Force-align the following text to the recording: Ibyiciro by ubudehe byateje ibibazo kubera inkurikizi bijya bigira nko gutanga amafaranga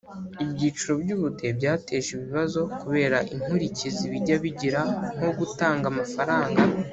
Ibyiciro 0.43 0.91
by 1.01 1.09
ubudehe 1.15 1.51
byateje 1.59 2.09
ibibazo 2.17 2.59
kubera 2.79 3.17
inkurikizi 3.33 4.03
bijya 4.11 4.37
bigira 4.43 4.81
nko 5.15 5.29
gutanga 5.39 5.85
amafaranga 5.93 6.61